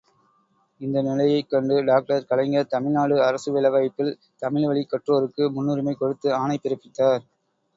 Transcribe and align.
இந்த 0.81 1.01
நிலையைக் 1.01 1.49
கண்டு 1.49 1.83
டாக்டர் 1.83 2.25
கலைஞர் 2.25 2.67
தமிழ்நாடு 2.67 3.23
அரசு 3.23 3.51
வேலைவாய்ப்பில் 3.51 4.11
தமிழ்வழிக் 4.41 4.91
கற்றோருக்கு 4.91 5.51
முன்னுரிமை 5.51 5.95
கொடுத்து 5.95 6.33
ஆணை 6.33 6.59
பிறப்பித்தார். 6.63 7.23